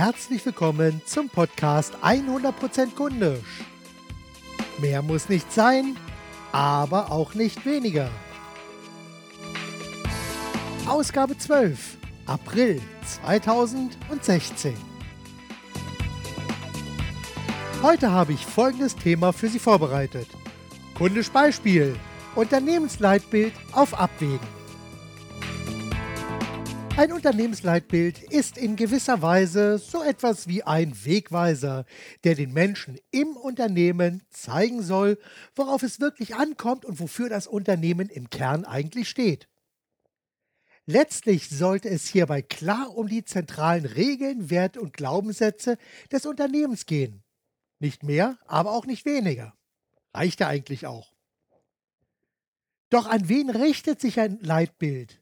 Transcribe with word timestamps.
herzlich 0.00 0.46
willkommen 0.46 1.02
zum 1.04 1.28
Podcast 1.28 1.94
100% 2.02 2.94
Kundisch. 2.94 3.44
Mehr 4.78 5.02
muss 5.02 5.28
nicht 5.28 5.52
sein, 5.52 5.94
aber 6.52 7.12
auch 7.12 7.34
nicht 7.34 7.66
weniger. 7.66 8.08
Ausgabe 10.88 11.36
12, 11.36 11.98
April 12.24 12.80
2016. 13.04 14.74
Heute 17.82 18.10
habe 18.10 18.32
ich 18.32 18.46
folgendes 18.46 18.96
Thema 18.96 19.34
für 19.34 19.48
Sie 19.48 19.58
vorbereitet. 19.58 20.28
Kundisch 20.94 21.30
Beispiel. 21.30 21.94
Unternehmensleitbild 22.36 23.52
auf 23.72 23.92
Abwägen. 23.92 24.59
Ein 27.00 27.12
Unternehmensleitbild 27.12 28.22
ist 28.24 28.58
in 28.58 28.76
gewisser 28.76 29.22
Weise 29.22 29.78
so 29.78 30.02
etwas 30.02 30.48
wie 30.48 30.64
ein 30.64 30.92
Wegweiser, 31.06 31.86
der 32.24 32.34
den 32.34 32.52
Menschen 32.52 32.98
im 33.10 33.38
Unternehmen 33.38 34.22
zeigen 34.28 34.82
soll, 34.82 35.18
worauf 35.56 35.82
es 35.82 36.00
wirklich 36.00 36.34
ankommt 36.34 36.84
und 36.84 37.00
wofür 37.00 37.30
das 37.30 37.46
Unternehmen 37.46 38.10
im 38.10 38.28
Kern 38.28 38.66
eigentlich 38.66 39.08
steht. 39.08 39.48
Letztlich 40.84 41.48
sollte 41.48 41.88
es 41.88 42.06
hierbei 42.06 42.42
klar 42.42 42.94
um 42.94 43.08
die 43.08 43.24
zentralen 43.24 43.86
Regeln, 43.86 44.50
Werte 44.50 44.82
und 44.82 44.92
Glaubenssätze 44.92 45.78
des 46.12 46.26
Unternehmens 46.26 46.84
gehen. 46.84 47.22
Nicht 47.78 48.02
mehr, 48.02 48.36
aber 48.44 48.72
auch 48.72 48.84
nicht 48.84 49.06
weniger. 49.06 49.54
Reicht 50.12 50.40
ja 50.40 50.48
eigentlich 50.48 50.86
auch. 50.86 51.14
Doch 52.90 53.06
an 53.06 53.26
wen 53.30 53.48
richtet 53.48 54.02
sich 54.02 54.20
ein 54.20 54.38
Leitbild? 54.42 55.19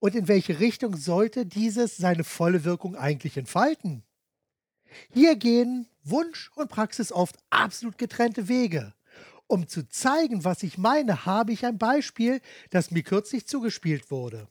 Und 0.00 0.14
in 0.14 0.28
welche 0.28 0.60
Richtung 0.60 0.96
sollte 0.96 1.46
dieses 1.46 1.96
seine 1.96 2.24
volle 2.24 2.64
Wirkung 2.64 2.96
eigentlich 2.96 3.36
entfalten? 3.36 4.04
Hier 5.12 5.36
gehen 5.36 5.88
Wunsch 6.02 6.50
und 6.54 6.68
Praxis 6.68 7.12
oft 7.12 7.36
absolut 7.50 7.98
getrennte 7.98 8.48
Wege. 8.48 8.94
Um 9.46 9.66
zu 9.66 9.88
zeigen, 9.88 10.44
was 10.44 10.62
ich 10.62 10.78
meine, 10.78 11.24
habe 11.24 11.52
ich 11.52 11.64
ein 11.64 11.78
Beispiel, 11.78 12.40
das 12.70 12.90
mir 12.90 13.02
kürzlich 13.02 13.46
zugespielt 13.46 14.10
wurde. 14.10 14.48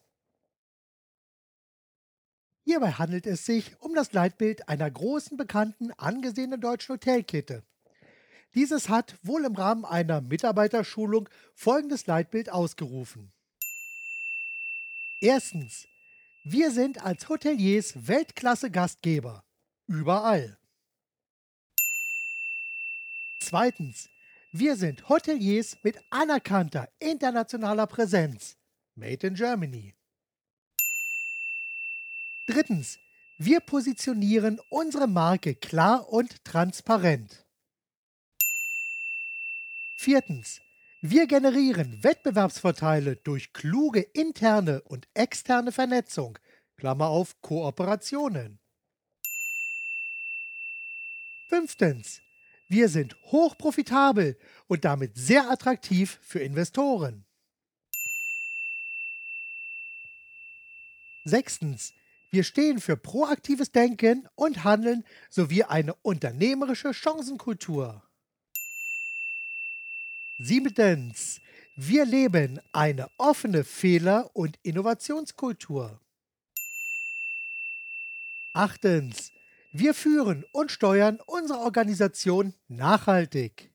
Hierbei 2.63 2.91
handelt 2.91 3.25
es 3.27 3.45
sich 3.45 3.79
um 3.79 3.93
das 3.93 4.11
Leitbild 4.11 4.67
einer 4.67 4.91
großen, 4.91 5.37
bekannten, 5.37 5.91
angesehenen 5.93 6.59
deutschen 6.59 6.95
Hotelkette. 6.95 7.63
Dieses 8.55 8.89
hat 8.89 9.15
wohl 9.23 9.45
im 9.45 9.55
Rahmen 9.55 9.85
einer 9.85 10.19
Mitarbeiterschulung 10.19 11.29
folgendes 11.53 12.07
Leitbild 12.07 12.51
ausgerufen. 12.51 13.31
Erstens, 15.19 15.87
wir 16.43 16.69
sind 16.71 17.01
als 17.01 17.27
Hoteliers 17.27 18.07
Weltklasse-Gastgeber. 18.07 19.43
Überall. 19.87 20.59
Zweitens, 23.39 24.09
wir 24.51 24.75
sind 24.75 25.09
Hoteliers 25.09 25.77
mit 25.81 25.97
anerkannter 26.11 26.87
internationaler 26.99 27.87
Präsenz. 27.87 28.57
Made 28.95 29.25
in 29.25 29.33
Germany. 29.33 29.95
Drittens, 32.45 32.99
wir 33.37 33.59
positionieren 33.59 34.59
unsere 34.69 35.07
Marke 35.07 35.55
klar 35.55 36.09
und 36.09 36.43
transparent. 36.45 37.45
Viertens, 39.95 40.61
wir 41.01 41.27
generieren 41.27 42.03
Wettbewerbsvorteile 42.03 43.17
durch 43.17 43.53
kluge 43.53 44.01
interne 44.01 44.81
und 44.81 45.07
externe 45.13 45.71
Vernetzung, 45.71 46.39
Klammer 46.75 47.07
auf 47.07 47.39
Kooperationen. 47.41 48.59
Fünftens. 51.47 52.21
Wir 52.67 52.89
sind 52.89 53.15
hochprofitabel 53.25 54.37
und 54.67 54.85
damit 54.85 55.15
sehr 55.15 55.49
attraktiv 55.49 56.19
für 56.21 56.39
Investoren. 56.39 57.25
Sechstens. 61.23 61.93
Wir 62.29 62.43
stehen 62.43 62.81
für 62.81 62.97
proaktives 62.97 63.71
Denken 63.71 64.27
und 64.35 64.63
Handeln 64.63 65.05
sowie 65.29 65.63
eine 65.63 65.93
unternehmerische 65.93 66.93
Chancenkultur. 66.93 68.06
Siebtens. 70.39 71.41
Wir 71.75 72.05
leben 72.05 72.59
eine 72.71 73.09
offene 73.17 73.63
Fehler- 73.63 74.29
und 74.35 74.57
Innovationskultur. 74.61 75.99
Achtens. 78.53 79.31
Wir 79.71 79.93
führen 79.93 80.45
und 80.51 80.71
steuern 80.71 81.19
unsere 81.25 81.59
Organisation 81.59 82.53
nachhaltig. 82.67 83.71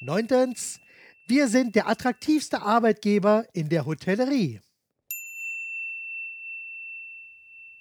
Neuntens. 0.00 0.80
Wir 1.26 1.48
sind 1.48 1.74
der 1.74 1.88
attraktivste 1.88 2.62
Arbeitgeber 2.62 3.46
in 3.52 3.68
der 3.68 3.86
Hotellerie. 3.86 4.60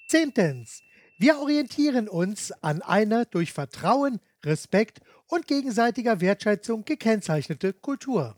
Zehntens. 0.07 0.83
Wir 1.17 1.37
orientieren 1.39 2.09
uns 2.09 2.51
an 2.63 2.81
einer 2.81 3.25
durch 3.25 3.53
Vertrauen, 3.53 4.19
Respekt 4.45 5.01
und 5.27 5.47
gegenseitiger 5.47 6.21
Wertschätzung 6.21 6.85
gekennzeichnete 6.85 7.73
Kultur. 7.73 8.37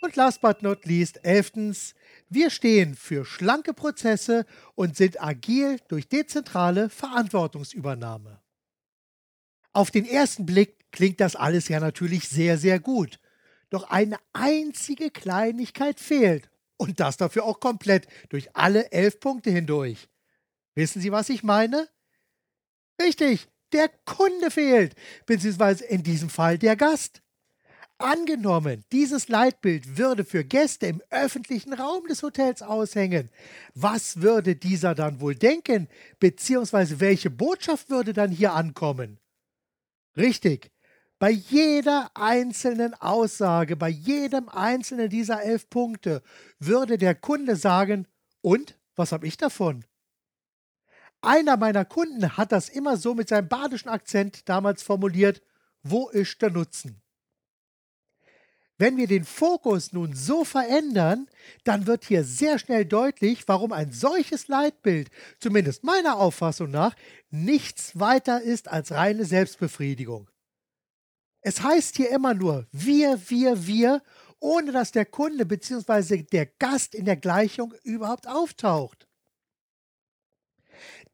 Und 0.00 0.16
last 0.16 0.40
but 0.40 0.62
not 0.62 0.84
least, 0.84 1.24
elftens, 1.24 1.94
wir 2.28 2.50
stehen 2.50 2.96
für 2.96 3.24
schlanke 3.24 3.72
Prozesse 3.72 4.46
und 4.74 4.96
sind 4.96 5.22
agil 5.22 5.78
durch 5.86 6.08
dezentrale 6.08 6.90
Verantwortungsübernahme. 6.90 8.40
Auf 9.72 9.92
den 9.92 10.04
ersten 10.04 10.44
Blick 10.44 10.90
klingt 10.90 11.20
das 11.20 11.36
alles 11.36 11.68
ja 11.68 11.78
natürlich 11.78 12.28
sehr, 12.28 12.58
sehr 12.58 12.80
gut. 12.80 13.20
Doch 13.70 13.90
eine 13.90 14.18
einzige 14.32 15.10
Kleinigkeit 15.10 16.00
fehlt. 16.00 16.50
Und 16.76 16.98
das 16.98 17.16
dafür 17.16 17.44
auch 17.44 17.60
komplett 17.60 18.08
durch 18.28 18.56
alle 18.56 18.90
elf 18.90 19.20
Punkte 19.20 19.50
hindurch. 19.50 20.08
Wissen 20.74 21.00
Sie, 21.00 21.12
was 21.12 21.28
ich 21.28 21.44
meine? 21.44 21.88
Richtig, 23.00 23.48
der 23.72 23.88
Kunde 24.04 24.50
fehlt, 24.50 24.94
beziehungsweise 25.26 25.84
in 25.84 26.02
diesem 26.02 26.30
Fall 26.30 26.58
der 26.58 26.76
Gast. 26.76 27.22
Angenommen, 27.98 28.84
dieses 28.90 29.28
Leitbild 29.28 29.96
würde 29.96 30.24
für 30.24 30.44
Gäste 30.44 30.86
im 30.86 31.00
öffentlichen 31.10 31.72
Raum 31.72 32.06
des 32.08 32.22
Hotels 32.22 32.60
aushängen. 32.60 33.30
Was 33.74 34.20
würde 34.20 34.56
dieser 34.56 34.94
dann 34.96 35.20
wohl 35.20 35.36
denken, 35.36 35.88
beziehungsweise 36.18 36.98
welche 36.98 37.30
Botschaft 37.30 37.90
würde 37.90 38.12
dann 38.12 38.30
hier 38.32 38.54
ankommen? 38.54 39.20
Richtig, 40.16 40.72
bei 41.20 41.30
jeder 41.30 42.10
einzelnen 42.14 42.94
Aussage, 42.94 43.76
bei 43.76 43.88
jedem 43.88 44.48
einzelnen 44.48 45.08
dieser 45.08 45.40
elf 45.42 45.70
Punkte 45.70 46.22
würde 46.58 46.98
der 46.98 47.14
Kunde 47.14 47.54
sagen, 47.54 48.08
und 48.40 48.76
was 48.96 49.12
habe 49.12 49.28
ich 49.28 49.36
davon? 49.36 49.84
Einer 51.22 51.56
meiner 51.56 51.84
Kunden 51.84 52.36
hat 52.36 52.50
das 52.50 52.68
immer 52.68 52.96
so 52.96 53.14
mit 53.14 53.28
seinem 53.28 53.48
badischen 53.48 53.88
Akzent 53.88 54.48
damals 54.48 54.82
formuliert, 54.82 55.40
wo 55.84 56.08
ist 56.08 56.42
der 56.42 56.50
Nutzen? 56.50 57.00
Wenn 58.76 58.96
wir 58.96 59.06
den 59.06 59.24
Fokus 59.24 59.92
nun 59.92 60.14
so 60.14 60.44
verändern, 60.44 61.28
dann 61.62 61.86
wird 61.86 62.04
hier 62.04 62.24
sehr 62.24 62.58
schnell 62.58 62.84
deutlich, 62.84 63.46
warum 63.46 63.70
ein 63.72 63.92
solches 63.92 64.48
Leitbild, 64.48 65.10
zumindest 65.38 65.84
meiner 65.84 66.16
Auffassung 66.16 66.72
nach, 66.72 66.96
nichts 67.30 67.98
weiter 68.00 68.42
ist 68.42 68.66
als 68.66 68.90
reine 68.90 69.24
Selbstbefriedigung. 69.24 70.28
Es 71.40 71.62
heißt 71.62 71.96
hier 71.96 72.10
immer 72.10 72.34
nur 72.34 72.66
wir, 72.72 73.20
wir, 73.28 73.64
wir, 73.66 74.02
ohne 74.40 74.72
dass 74.72 74.90
der 74.90 75.06
Kunde 75.06 75.46
bzw. 75.46 76.24
der 76.24 76.46
Gast 76.46 76.96
in 76.96 77.04
der 77.04 77.16
Gleichung 77.16 77.74
überhaupt 77.84 78.26
auftaucht. 78.26 79.06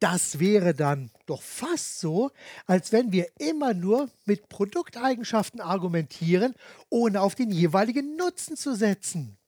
Das 0.01 0.39
wäre 0.39 0.75
dann 0.75 1.11
doch 1.27 1.43
fast 1.43 1.99
so, 1.99 2.31
als 2.67 2.93
wenn 2.93 3.11
wir 3.11 3.27
immer 3.39 3.75
nur 3.75 4.09
mit 4.27 4.49
Produkteigenschaften 4.49 5.61
argumentieren, 5.61 6.55
ohne 6.89 7.21
auf 7.21 7.35
den 7.35 7.51
jeweiligen 7.51 8.17
Nutzen 8.17 8.57
zu 8.57 8.77
setzen. 8.77 9.39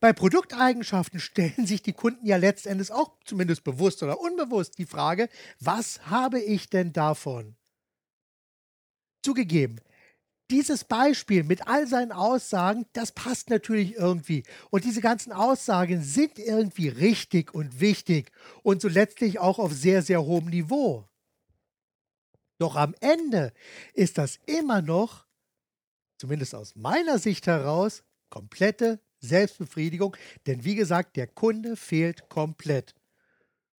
Bei 0.00 0.12
Produkteigenschaften 0.12 1.20
stellen 1.20 1.66
sich 1.66 1.82
die 1.82 1.92
Kunden 1.92 2.26
ja 2.26 2.36
letztendlich 2.36 2.90
auch 2.90 3.12
zumindest 3.24 3.64
bewusst 3.64 4.02
oder 4.02 4.20
unbewusst 4.20 4.78
die 4.78 4.86
Frage, 4.86 5.28
was 5.60 6.06
habe 6.06 6.40
ich 6.40 6.68
denn 6.68 6.92
davon? 6.92 7.56
Zugegeben, 9.22 9.80
dieses 10.52 10.84
Beispiel 10.84 11.44
mit 11.44 11.66
all 11.66 11.86
seinen 11.86 12.12
Aussagen, 12.12 12.84
das 12.92 13.10
passt 13.12 13.48
natürlich 13.48 13.94
irgendwie. 13.96 14.44
Und 14.70 14.84
diese 14.84 15.00
ganzen 15.00 15.32
Aussagen 15.32 16.02
sind 16.02 16.38
irgendwie 16.38 16.88
richtig 16.88 17.54
und 17.54 17.80
wichtig 17.80 18.30
und 18.62 18.82
so 18.82 18.88
letztlich 18.88 19.38
auch 19.38 19.58
auf 19.58 19.72
sehr, 19.72 20.02
sehr 20.02 20.22
hohem 20.22 20.50
Niveau. 20.50 21.08
Doch 22.58 22.76
am 22.76 22.94
Ende 23.00 23.52
ist 23.94 24.18
das 24.18 24.38
immer 24.46 24.82
noch, 24.82 25.26
zumindest 26.18 26.54
aus 26.54 26.76
meiner 26.76 27.18
Sicht 27.18 27.46
heraus, 27.46 28.04
komplette 28.28 29.00
Selbstbefriedigung, 29.20 30.16
denn 30.46 30.64
wie 30.64 30.74
gesagt, 30.74 31.16
der 31.16 31.28
Kunde 31.28 31.76
fehlt 31.76 32.28
komplett. 32.28 32.94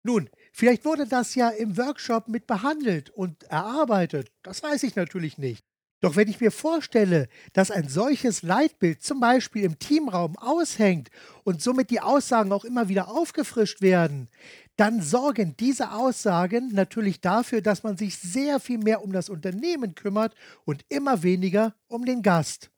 Nun, 0.04 0.30
vielleicht 0.52 0.84
wurde 0.84 1.06
das 1.06 1.34
ja 1.34 1.50
im 1.50 1.76
Workshop 1.76 2.28
mit 2.28 2.46
behandelt 2.46 3.10
und 3.10 3.44
erarbeitet, 3.44 4.32
das 4.42 4.62
weiß 4.62 4.82
ich 4.84 4.96
natürlich 4.96 5.36
nicht. 5.36 5.64
Doch 6.02 6.16
wenn 6.16 6.28
ich 6.28 6.40
mir 6.40 6.50
vorstelle, 6.50 7.28
dass 7.52 7.70
ein 7.70 7.88
solches 7.88 8.42
Leitbild 8.42 9.04
zum 9.04 9.20
Beispiel 9.20 9.62
im 9.62 9.78
Teamraum 9.78 10.36
aushängt 10.36 11.10
und 11.44 11.62
somit 11.62 11.90
die 11.90 12.00
Aussagen 12.00 12.52
auch 12.52 12.64
immer 12.64 12.88
wieder 12.88 13.08
aufgefrischt 13.08 13.80
werden, 13.82 14.28
dann 14.74 15.00
sorgen 15.00 15.56
diese 15.56 15.92
Aussagen 15.92 16.74
natürlich 16.74 17.20
dafür, 17.20 17.62
dass 17.62 17.84
man 17.84 17.96
sich 17.96 18.18
sehr 18.18 18.58
viel 18.58 18.78
mehr 18.78 19.04
um 19.04 19.12
das 19.12 19.28
Unternehmen 19.28 19.94
kümmert 19.94 20.34
und 20.64 20.84
immer 20.88 21.22
weniger 21.22 21.72
um 21.86 22.04
den 22.04 22.22
Gast. 22.22 22.72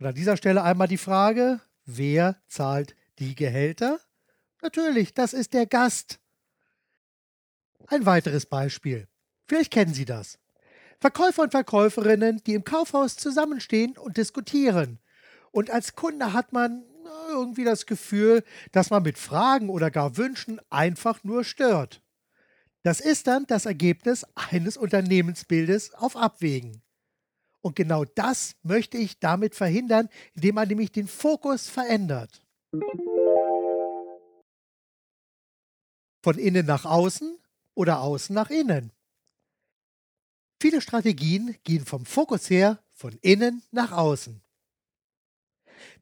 Und 0.00 0.06
an 0.06 0.14
dieser 0.16 0.36
Stelle 0.36 0.64
einmal 0.64 0.88
die 0.88 0.98
Frage, 0.98 1.60
wer 1.84 2.42
zahlt 2.48 2.96
die 3.20 3.36
Gehälter? 3.36 4.00
Natürlich, 4.62 5.14
das 5.14 5.32
ist 5.32 5.54
der 5.54 5.66
Gast. 5.66 6.18
Ein 7.86 8.04
weiteres 8.04 8.46
Beispiel. 8.46 9.06
Vielleicht 9.46 9.72
kennen 9.72 9.94
Sie 9.94 10.04
das. 10.04 10.40
Verkäufer 11.00 11.42
und 11.42 11.52
Verkäuferinnen, 11.52 12.42
die 12.46 12.54
im 12.54 12.64
Kaufhaus 12.64 13.16
zusammenstehen 13.16 13.96
und 13.96 14.16
diskutieren. 14.16 14.98
Und 15.52 15.70
als 15.70 15.94
Kunde 15.94 16.32
hat 16.32 16.52
man 16.52 16.84
irgendwie 17.28 17.64
das 17.64 17.86
Gefühl, 17.86 18.42
dass 18.72 18.90
man 18.90 19.02
mit 19.02 19.18
Fragen 19.18 19.70
oder 19.70 19.90
gar 19.90 20.16
Wünschen 20.16 20.60
einfach 20.70 21.22
nur 21.24 21.44
stört. 21.44 22.02
Das 22.82 23.00
ist 23.00 23.26
dann 23.26 23.46
das 23.46 23.66
Ergebnis 23.66 24.26
eines 24.34 24.76
Unternehmensbildes 24.76 25.94
auf 25.94 26.16
Abwägen. 26.16 26.82
Und 27.60 27.76
genau 27.76 28.04
das 28.04 28.54
möchte 28.62 28.98
ich 28.98 29.18
damit 29.18 29.54
verhindern, 29.54 30.08
indem 30.34 30.54
man 30.54 30.68
nämlich 30.68 30.92
den 30.92 31.08
Fokus 31.08 31.68
verändert. 31.68 32.42
Von 36.22 36.38
innen 36.38 36.66
nach 36.66 36.84
außen 36.84 37.38
oder 37.74 38.00
außen 38.00 38.34
nach 38.34 38.50
innen. 38.50 38.92
Viele 40.60 40.80
Strategien 40.80 41.56
gehen 41.62 41.84
vom 41.84 42.04
Fokus 42.04 42.50
her 42.50 42.82
von 42.90 43.16
innen 43.22 43.62
nach 43.70 43.92
außen. 43.92 44.42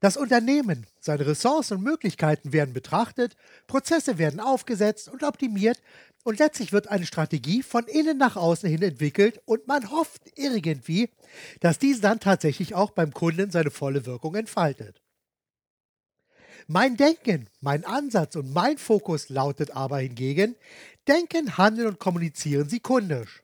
Das 0.01 0.17
Unternehmen, 0.17 0.87
seine 0.99 1.27
Ressourcen 1.27 1.79
und 1.79 1.85
Möglichkeiten 1.85 2.55
werden 2.55 2.73
betrachtet, 2.73 3.37
Prozesse 3.67 4.17
werden 4.17 4.41
aufgesetzt 4.41 5.09
und 5.09 5.23
optimiert 5.23 5.81
und 6.25 6.39
letztlich 6.39 6.73
wird 6.73 6.89
eine 6.89 7.05
Strategie 7.05 7.63
von 7.63 7.85
innen 7.87 8.17
nach 8.17 8.37
außen 8.37 8.69
hin 8.69 8.83
entwickelt 8.83 9.43
und 9.45 9.67
man 9.67 9.91
hofft 9.91 10.23
irgendwie, 10.35 11.11
dass 11.61 11.79
diese 11.79 12.01
dann 12.01 12.21
tatsächlich 12.21 12.75
auch 12.75 12.93
beim 12.93 13.13
Kunden 13.13 13.51
seine 13.51 13.71
volle 13.71 14.07
Wirkung 14.07 14.35
entfaltet. 14.35 15.03
Mein 16.67 16.97
Denken, 16.97 17.49
mein 17.61 17.85
Ansatz 17.85 18.35
und 18.37 18.53
mein 18.53 18.79
Fokus 18.79 19.29
lautet 19.29 19.71
aber 19.77 19.99
hingegen, 19.99 20.57
denken, 21.07 21.59
handeln 21.59 21.89
und 21.89 22.01
kommunizieren 22.01 22.69
Sie 22.69 22.81
kundisch. 22.81 23.43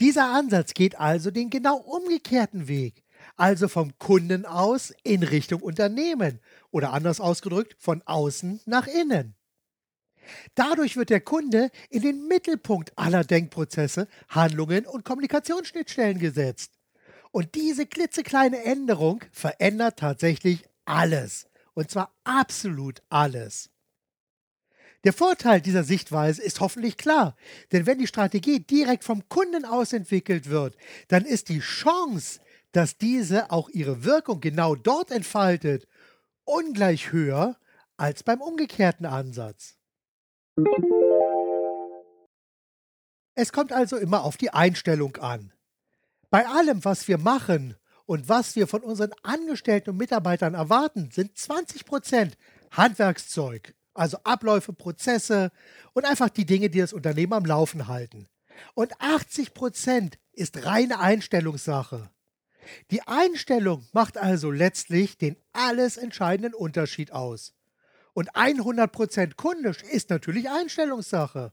Dieser 0.00 0.32
Ansatz 0.32 0.74
geht 0.74 0.98
also 0.98 1.30
den 1.30 1.48
genau 1.48 1.76
umgekehrten 1.76 2.68
Weg, 2.68 3.04
also 3.36 3.66
vom 3.66 3.98
Kunden 3.98 4.44
aus 4.44 4.92
in 5.02 5.22
Richtung 5.22 5.62
Unternehmen 5.62 6.40
oder 6.70 6.92
anders 6.92 7.20
ausgedrückt 7.20 7.76
von 7.78 8.02
außen 8.02 8.60
nach 8.66 8.86
innen. 8.86 9.34
Dadurch 10.54 10.96
wird 10.96 11.10
der 11.10 11.20
Kunde 11.20 11.70
in 11.88 12.02
den 12.02 12.26
Mittelpunkt 12.26 12.92
aller 12.96 13.24
Denkprozesse, 13.24 14.08
Handlungen 14.28 14.84
und 14.86 15.04
Kommunikationsschnittstellen 15.04 16.18
gesetzt. 16.18 16.72
Und 17.30 17.54
diese 17.54 17.86
klitzekleine 17.86 18.64
Änderung 18.64 19.24
verändert 19.30 19.98
tatsächlich 19.98 20.64
alles. 20.84 21.48
Und 21.74 21.90
zwar 21.90 22.14
absolut 22.24 23.02
alles. 23.08 23.70
Der 25.04 25.12
Vorteil 25.12 25.60
dieser 25.60 25.84
Sichtweise 25.84 26.42
ist 26.42 26.60
hoffentlich 26.60 26.96
klar, 26.96 27.36
denn 27.72 27.86
wenn 27.86 27.98
die 27.98 28.06
Strategie 28.06 28.60
direkt 28.60 29.04
vom 29.04 29.28
Kunden 29.28 29.64
aus 29.64 29.92
entwickelt 29.92 30.48
wird, 30.48 30.76
dann 31.08 31.24
ist 31.24 31.48
die 31.48 31.60
Chance, 31.60 32.40
dass 32.72 32.98
diese 32.98 33.50
auch 33.50 33.68
ihre 33.68 34.04
Wirkung 34.04 34.40
genau 34.40 34.74
dort 34.74 35.10
entfaltet, 35.10 35.86
ungleich 36.44 37.12
höher 37.12 37.56
als 37.96 38.22
beim 38.22 38.40
umgekehrten 38.40 39.06
Ansatz. 39.06 39.76
Es 43.34 43.52
kommt 43.52 43.72
also 43.72 43.96
immer 43.96 44.24
auf 44.24 44.36
die 44.36 44.50
Einstellung 44.50 45.16
an. 45.16 45.52
Bei 46.30 46.46
allem, 46.46 46.84
was 46.84 47.06
wir 47.06 47.18
machen 47.18 47.76
und 48.06 48.28
was 48.28 48.56
wir 48.56 48.66
von 48.66 48.82
unseren 48.82 49.12
Angestellten 49.22 49.90
und 49.90 49.98
Mitarbeitern 49.98 50.54
erwarten, 50.54 51.10
sind 51.10 51.36
20% 51.36 52.32
Handwerkszeug, 52.72 53.74
also 53.98 54.18
Abläufe, 54.24 54.72
Prozesse 54.72 55.50
und 55.92 56.04
einfach 56.04 56.28
die 56.28 56.46
Dinge, 56.46 56.70
die 56.70 56.80
das 56.80 56.92
Unternehmen 56.92 57.32
am 57.32 57.44
Laufen 57.44 57.88
halten. 57.88 58.28
Und 58.74 58.96
80% 58.96 60.14
ist 60.32 60.64
reine 60.64 61.00
Einstellungssache. 61.00 62.10
Die 62.90 63.02
Einstellung 63.02 63.86
macht 63.92 64.18
also 64.18 64.50
letztlich 64.50 65.18
den 65.18 65.36
alles 65.52 65.96
entscheidenden 65.96 66.54
Unterschied 66.54 67.12
aus. 67.12 67.54
Und 68.12 68.32
100% 68.32 69.34
kundisch 69.36 69.82
ist 69.82 70.10
natürlich 70.10 70.48
Einstellungssache. 70.48 71.52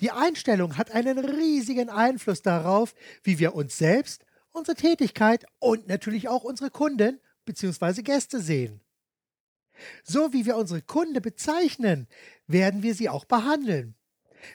Die 0.00 0.12
Einstellung 0.12 0.78
hat 0.78 0.92
einen 0.92 1.18
riesigen 1.18 1.90
Einfluss 1.90 2.42
darauf, 2.42 2.94
wie 3.22 3.38
wir 3.38 3.54
uns 3.54 3.76
selbst, 3.76 4.24
unsere 4.52 4.76
Tätigkeit 4.76 5.46
und 5.58 5.88
natürlich 5.88 6.28
auch 6.28 6.44
unsere 6.44 6.70
Kunden 6.70 7.20
bzw. 7.44 8.02
Gäste 8.02 8.40
sehen. 8.40 8.80
So 10.02 10.32
wie 10.32 10.46
wir 10.46 10.56
unsere 10.56 10.82
Kunden 10.82 11.20
bezeichnen, 11.20 12.08
werden 12.46 12.82
wir 12.82 12.94
sie 12.94 13.08
auch 13.08 13.24
behandeln. 13.24 13.94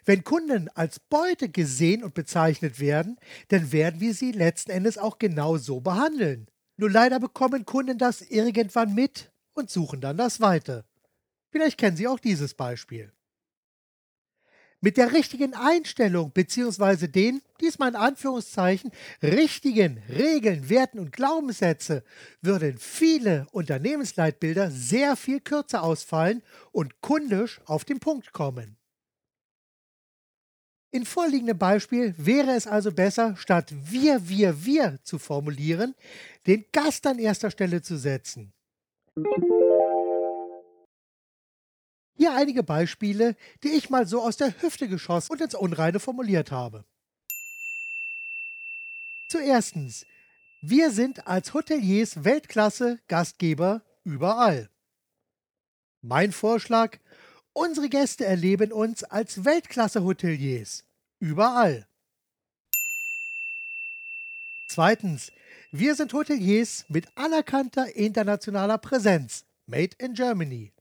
Wenn 0.05 0.23
Kunden 0.23 0.69
als 0.69 0.99
Beute 0.99 1.49
gesehen 1.49 2.03
und 2.03 2.13
bezeichnet 2.13 2.79
werden, 2.79 3.17
dann 3.47 3.71
werden 3.71 3.99
wir 3.99 4.13
sie 4.13 4.31
letzten 4.31 4.71
Endes 4.71 4.97
auch 4.97 5.17
genau 5.17 5.57
so 5.57 5.81
behandeln. 5.81 6.47
Nur 6.77 6.89
leider 6.89 7.19
bekommen 7.19 7.65
Kunden 7.65 7.97
das 7.97 8.21
irgendwann 8.21 8.93
mit 8.93 9.31
und 9.53 9.69
suchen 9.69 9.99
dann 9.99 10.17
das 10.17 10.39
Weite. 10.39 10.85
Vielleicht 11.51 11.77
kennen 11.77 11.97
Sie 11.97 12.07
auch 12.07 12.19
dieses 12.19 12.53
Beispiel. 12.53 13.11
Mit 14.81 14.95
der 14.95 15.11
richtigen 15.11 15.53
Einstellung 15.55 16.31
bzw. 16.31 17.07
den, 17.07 17.41
diesmal 17.59 17.89
in 17.89 17.95
Anführungszeichen, 17.97 18.91
richtigen 19.21 20.01
Regeln, 20.07 20.69
Werten 20.69 20.99
und 20.99 21.11
Glaubenssätze 21.11 22.03
würden 22.41 22.77
viele 22.77 23.45
Unternehmensleitbilder 23.51 24.71
sehr 24.71 25.17
viel 25.17 25.41
kürzer 25.41 25.83
ausfallen 25.83 26.41
und 26.71 27.01
kundisch 27.01 27.59
auf 27.65 27.83
den 27.83 27.99
Punkt 27.99 28.31
kommen. 28.31 28.77
In 30.91 31.05
vorliegendem 31.05 31.57
Beispiel 31.57 32.15
wäre 32.17 32.51
es 32.51 32.65
also 32.65 32.91
besser, 32.91 33.35
statt 33.35 33.71
wir, 33.91 34.27
wir, 34.27 34.65
wir 34.65 34.97
zu 35.03 35.19
formulieren, 35.19 35.93
den 36.47 36.65
Gast 36.71 37.05
an 37.05 37.19
erster 37.19 37.51
Stelle 37.51 37.81
zu 37.81 37.97
setzen. 37.97 38.53
Hier 42.19 42.35
einige 42.35 42.63
Beispiele, 42.63 43.37
die 43.63 43.69
ich 43.69 43.89
mal 43.89 44.05
so 44.05 44.21
aus 44.21 44.35
der 44.35 44.61
Hüfte 44.61 44.89
geschossen 44.89 45.31
und 45.31 45.39
ins 45.39 45.55
Unreine 45.55 46.01
formuliert 46.01 46.51
habe. 46.51 46.83
Zuerstens, 49.29 50.05
wir 50.59 50.91
sind 50.91 51.27
als 51.27 51.53
Hoteliers 51.53 52.25
Weltklasse 52.25 52.99
Gastgeber 53.07 53.83
überall. 54.03 54.69
Mein 56.01 56.33
Vorschlag, 56.33 56.97
unsere 57.53 57.87
Gäste 57.87 58.25
erleben 58.25 58.73
uns 58.73 59.05
als 59.05 59.45
Weltklasse 59.45 60.03
Hoteliers 60.03 60.83
überall. 61.19 61.87
Zweitens, 64.67 65.31
wir 65.71 65.95
sind 65.95 66.11
Hoteliers 66.11 66.83
mit 66.89 67.07
anerkannter 67.15 67.95
internationaler 67.95 68.77
Präsenz, 68.77 69.45
Made 69.67 69.95
in 69.99 70.15
Germany. 70.15 70.73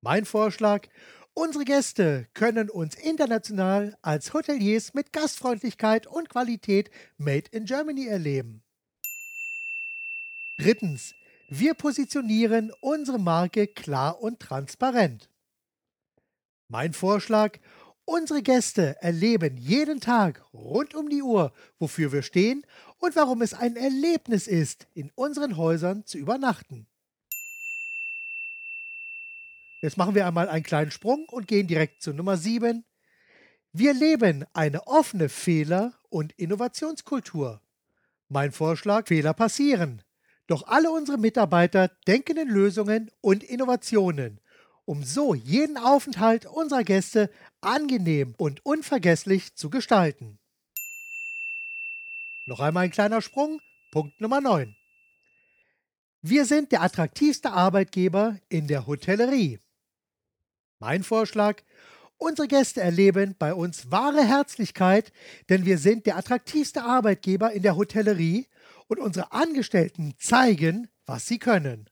Mein 0.00 0.24
Vorschlag, 0.24 0.86
unsere 1.34 1.64
Gäste 1.64 2.28
können 2.32 2.70
uns 2.70 2.94
international 2.94 3.96
als 4.00 4.32
Hoteliers 4.32 4.94
mit 4.94 5.12
Gastfreundlichkeit 5.12 6.06
und 6.06 6.28
Qualität 6.28 6.90
Made 7.16 7.50
in 7.50 7.64
Germany 7.64 8.06
erleben. 8.06 8.62
Drittens, 10.58 11.14
wir 11.48 11.74
positionieren 11.74 12.70
unsere 12.80 13.18
Marke 13.18 13.66
klar 13.66 14.20
und 14.22 14.38
transparent. 14.38 15.28
Mein 16.68 16.92
Vorschlag, 16.92 17.58
unsere 18.04 18.42
Gäste 18.42 18.96
erleben 19.00 19.56
jeden 19.56 20.00
Tag 20.00 20.44
rund 20.52 20.94
um 20.94 21.08
die 21.08 21.22
Uhr, 21.22 21.52
wofür 21.78 22.12
wir 22.12 22.22
stehen 22.22 22.64
und 22.98 23.16
warum 23.16 23.42
es 23.42 23.52
ein 23.52 23.74
Erlebnis 23.74 24.46
ist, 24.46 24.86
in 24.94 25.10
unseren 25.16 25.56
Häusern 25.56 26.06
zu 26.06 26.18
übernachten. 26.18 26.86
Jetzt 29.80 29.96
machen 29.96 30.14
wir 30.14 30.26
einmal 30.26 30.48
einen 30.48 30.64
kleinen 30.64 30.90
Sprung 30.90 31.26
und 31.28 31.46
gehen 31.46 31.68
direkt 31.68 32.02
zu 32.02 32.12
Nummer 32.12 32.36
7. 32.36 32.84
Wir 33.72 33.94
leben 33.94 34.44
eine 34.52 34.86
offene 34.88 35.28
Fehler- 35.28 35.94
und 36.08 36.32
Innovationskultur. 36.32 37.62
Mein 38.28 38.50
Vorschlag, 38.50 39.06
Fehler 39.06 39.34
passieren. 39.34 40.02
Doch 40.48 40.66
alle 40.66 40.90
unsere 40.90 41.18
Mitarbeiter 41.18 41.88
denken 42.08 42.38
in 42.38 42.48
Lösungen 42.48 43.10
und 43.20 43.44
Innovationen, 43.44 44.40
um 44.84 45.04
so 45.04 45.34
jeden 45.34 45.76
Aufenthalt 45.76 46.46
unserer 46.46 46.82
Gäste 46.82 47.30
angenehm 47.60 48.34
und 48.36 48.64
unvergesslich 48.64 49.54
zu 49.54 49.70
gestalten. 49.70 50.38
Noch 52.46 52.60
einmal 52.60 52.84
ein 52.84 52.90
kleiner 52.90 53.22
Sprung, 53.22 53.60
Punkt 53.92 54.20
Nummer 54.20 54.40
9. 54.40 54.74
Wir 56.22 56.46
sind 56.46 56.72
der 56.72 56.82
attraktivste 56.82 57.52
Arbeitgeber 57.52 58.38
in 58.48 58.66
der 58.66 58.86
Hotellerie. 58.86 59.60
Mein 60.80 61.02
Vorschlag, 61.02 61.62
unsere 62.18 62.46
Gäste 62.46 62.80
erleben 62.80 63.34
bei 63.38 63.52
uns 63.52 63.90
wahre 63.90 64.24
Herzlichkeit, 64.24 65.12
denn 65.48 65.64
wir 65.64 65.78
sind 65.78 66.06
der 66.06 66.16
attraktivste 66.16 66.82
Arbeitgeber 66.82 67.52
in 67.52 67.62
der 67.62 67.76
Hotellerie 67.76 68.46
und 68.86 68.98
unsere 68.98 69.32
Angestellten 69.32 70.14
zeigen, 70.18 70.88
was 71.06 71.26
sie 71.26 71.38
können. 71.38 71.90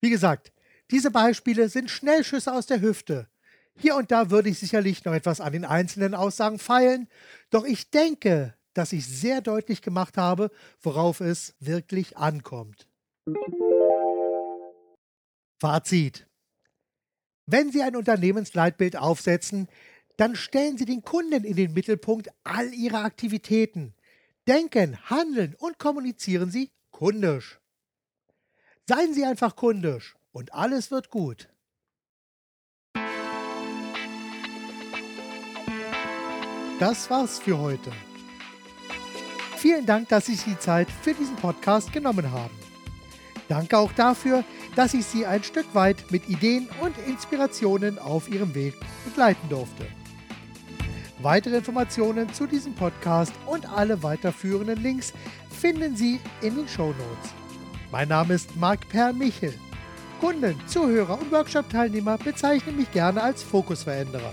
Wie 0.00 0.10
gesagt, 0.10 0.52
diese 0.90 1.10
Beispiele 1.10 1.68
sind 1.68 1.90
Schnellschüsse 1.90 2.52
aus 2.52 2.66
der 2.66 2.80
Hüfte. 2.80 3.28
Hier 3.76 3.96
und 3.96 4.10
da 4.10 4.30
würde 4.30 4.48
ich 4.48 4.58
sicherlich 4.58 5.04
noch 5.04 5.12
etwas 5.12 5.40
an 5.40 5.52
den 5.52 5.64
einzelnen 5.64 6.14
Aussagen 6.14 6.58
feilen, 6.58 7.08
doch 7.50 7.64
ich 7.64 7.90
denke, 7.90 8.54
dass 8.72 8.92
ich 8.92 9.06
sehr 9.06 9.40
deutlich 9.40 9.82
gemacht 9.82 10.16
habe, 10.16 10.50
worauf 10.80 11.20
es 11.20 11.54
wirklich 11.58 12.16
ankommt. 12.16 12.88
Fazit. 15.60 16.27
Wenn 17.50 17.72
Sie 17.72 17.82
ein 17.82 17.96
Unternehmensleitbild 17.96 18.96
aufsetzen, 18.96 19.68
dann 20.18 20.36
stellen 20.36 20.76
Sie 20.76 20.84
den 20.84 21.00
Kunden 21.00 21.44
in 21.44 21.56
den 21.56 21.72
Mittelpunkt 21.72 22.28
all 22.44 22.74
Ihrer 22.74 23.04
Aktivitäten. 23.04 23.94
Denken, 24.46 24.98
handeln 25.08 25.54
und 25.58 25.78
kommunizieren 25.78 26.50
Sie 26.50 26.70
kundisch. 26.90 27.58
Seien 28.86 29.14
Sie 29.14 29.24
einfach 29.24 29.56
kundisch 29.56 30.14
und 30.30 30.52
alles 30.52 30.90
wird 30.90 31.08
gut. 31.08 31.48
Das 36.78 37.08
war's 37.08 37.38
für 37.38 37.58
heute. 37.58 37.90
Vielen 39.56 39.86
Dank, 39.86 40.10
dass 40.10 40.26
Sie 40.26 40.34
sich 40.34 40.44
die 40.44 40.58
Zeit 40.58 40.88
für 40.90 41.14
diesen 41.14 41.36
Podcast 41.36 41.94
genommen 41.94 42.30
haben. 42.30 42.54
Danke 43.48 43.78
auch 43.78 43.92
dafür, 43.92 44.40
dass 44.40 44.57
ich 44.94 45.06
Sie 45.06 45.26
ein 45.26 45.42
Stück 45.42 45.66
weit 45.74 46.04
mit 46.10 46.28
Ideen 46.28 46.68
und 46.80 46.94
Inspirationen 47.04 47.98
auf 47.98 48.30
Ihrem 48.30 48.54
Weg 48.54 48.74
begleiten 49.04 49.48
durfte. 49.48 49.84
Weitere 51.20 51.56
Informationen 51.56 52.32
zu 52.32 52.46
diesem 52.46 52.74
Podcast 52.74 53.32
und 53.46 53.68
alle 53.68 54.04
weiterführenden 54.04 54.80
Links 54.80 55.12
finden 55.50 55.96
Sie 55.96 56.20
in 56.42 56.54
den 56.54 56.68
Show 56.68 56.90
Notes. 56.90 57.34
Mein 57.90 58.06
Name 58.06 58.34
ist 58.34 58.54
Marc 58.54 58.88
Per 58.88 59.12
Michel. 59.12 59.52
Kunden, 60.20 60.54
Zuhörer 60.68 61.18
und 61.20 61.32
Workshop-Teilnehmer 61.32 62.16
bezeichnen 62.16 62.76
mich 62.76 62.92
gerne 62.92 63.20
als 63.20 63.42
Fokusveränderer. 63.42 64.32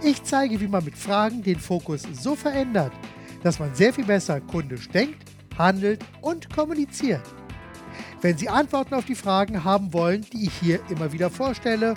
Ich 0.00 0.22
zeige, 0.22 0.60
wie 0.60 0.68
man 0.68 0.84
mit 0.84 0.96
Fragen 0.96 1.42
den 1.42 1.58
Fokus 1.58 2.02
so 2.12 2.36
verändert, 2.36 2.92
dass 3.42 3.58
man 3.58 3.74
sehr 3.74 3.92
viel 3.92 4.04
besser 4.04 4.40
kundisch 4.40 4.88
denkt, 4.90 5.28
handelt 5.58 6.04
und 6.20 6.54
kommuniziert. 6.54 7.22
Wenn 8.22 8.38
Sie 8.38 8.48
Antworten 8.48 8.94
auf 8.94 9.04
die 9.04 9.14
Fragen 9.14 9.64
haben 9.64 9.92
wollen, 9.92 10.24
die 10.32 10.46
ich 10.46 10.52
hier 10.54 10.80
immer 10.88 11.12
wieder 11.12 11.30
vorstelle, 11.30 11.94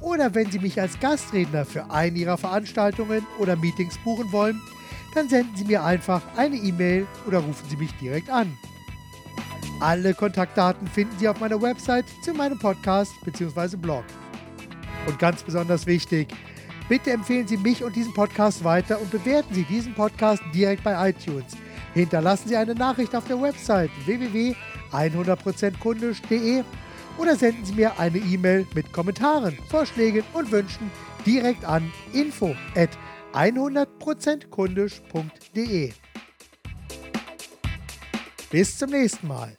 oder 0.00 0.34
wenn 0.34 0.50
Sie 0.50 0.60
mich 0.60 0.80
als 0.80 0.98
Gastredner 1.00 1.64
für 1.64 1.90
eine 1.90 2.16
Ihrer 2.16 2.38
Veranstaltungen 2.38 3.26
oder 3.38 3.56
Meetings 3.56 3.98
buchen 4.04 4.30
wollen, 4.30 4.60
dann 5.14 5.28
senden 5.28 5.56
Sie 5.56 5.64
mir 5.64 5.82
einfach 5.82 6.22
eine 6.36 6.56
E-Mail 6.56 7.06
oder 7.26 7.38
rufen 7.38 7.68
Sie 7.68 7.76
mich 7.76 7.92
direkt 7.94 8.30
an. 8.30 8.56
Alle 9.80 10.14
Kontaktdaten 10.14 10.86
finden 10.86 11.18
Sie 11.18 11.28
auf 11.28 11.40
meiner 11.40 11.60
Website 11.60 12.06
zu 12.22 12.32
meinem 12.32 12.58
Podcast 12.58 13.12
bzw. 13.24 13.76
Blog. 13.76 14.04
Und 15.06 15.18
ganz 15.18 15.42
besonders 15.42 15.86
wichtig, 15.86 16.28
bitte 16.88 17.10
empfehlen 17.10 17.48
Sie 17.48 17.56
mich 17.56 17.82
und 17.82 17.96
diesen 17.96 18.14
Podcast 18.14 18.62
weiter 18.62 19.00
und 19.00 19.10
bewerten 19.10 19.52
Sie 19.52 19.64
diesen 19.64 19.94
Podcast 19.94 20.42
direkt 20.54 20.84
bei 20.84 21.10
iTunes. 21.10 21.56
Hinterlassen 21.94 22.48
Sie 22.48 22.56
eine 22.56 22.74
Nachricht 22.74 23.14
auf 23.14 23.26
der 23.26 23.40
Website 23.40 23.90
www 24.04 24.54
100%kundisch.de 24.92 26.62
oder 27.18 27.36
senden 27.36 27.64
Sie 27.64 27.74
mir 27.74 27.98
eine 27.98 28.18
E-Mail 28.18 28.66
mit 28.74 28.92
Kommentaren, 28.92 29.56
Vorschlägen 29.68 30.24
und 30.34 30.50
Wünschen 30.50 30.90
direkt 31.24 31.64
an 31.64 31.90
info 32.12 32.54
at 32.74 32.90
100%kundisch.de. 33.32 35.92
Bis 38.50 38.78
zum 38.78 38.90
nächsten 38.90 39.26
Mal. 39.26 39.56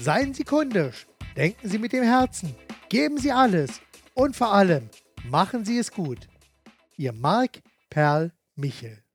Seien 0.00 0.34
Sie 0.34 0.44
kundisch, 0.44 1.06
denken 1.36 1.68
Sie 1.68 1.78
mit 1.78 1.92
dem 1.92 2.04
Herzen, 2.04 2.54
geben 2.88 3.18
Sie 3.18 3.32
alles 3.32 3.80
und 4.14 4.36
vor 4.36 4.52
allem 4.52 4.88
machen 5.28 5.64
Sie 5.64 5.78
es 5.78 5.90
gut. 5.90 6.28
Ihr 6.96 7.12
Marc 7.12 7.62
Perl 7.90 8.32
Michel 8.54 9.05